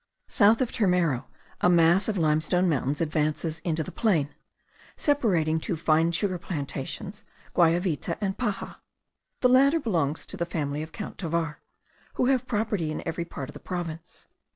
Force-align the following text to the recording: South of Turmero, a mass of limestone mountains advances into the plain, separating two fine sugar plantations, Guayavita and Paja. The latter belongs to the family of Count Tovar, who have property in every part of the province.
South 0.29 0.61
of 0.61 0.71
Turmero, 0.71 1.25
a 1.59 1.69
mass 1.69 2.07
of 2.07 2.17
limestone 2.17 2.67
mountains 2.67 3.01
advances 3.01 3.59
into 3.59 3.83
the 3.83 3.91
plain, 3.91 4.33
separating 4.97 5.59
two 5.59 5.75
fine 5.75 6.11
sugar 6.11 6.39
plantations, 6.39 7.23
Guayavita 7.53 8.17
and 8.19 8.35
Paja. 8.35 8.77
The 9.41 9.49
latter 9.49 9.79
belongs 9.79 10.25
to 10.25 10.37
the 10.37 10.45
family 10.47 10.81
of 10.81 10.91
Count 10.91 11.19
Tovar, 11.19 11.59
who 12.15 12.25
have 12.25 12.47
property 12.47 12.89
in 12.89 13.07
every 13.07 13.25
part 13.25 13.47
of 13.49 13.53
the 13.53 13.59
province. 13.59 14.25